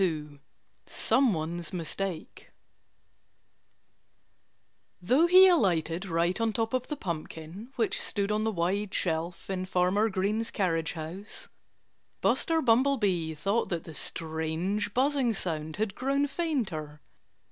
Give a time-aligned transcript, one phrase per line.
[0.01, 0.39] XXII
[0.87, 2.49] SOMEONE'S MISTAKE
[4.99, 9.47] Though he alighted right on top of the pumpkin, which stood on the wide shelf
[9.47, 11.49] in Farmer Green's carriage house,
[12.19, 16.99] Buster Bumblebee thought that the strange buzzing sound had grown fainter.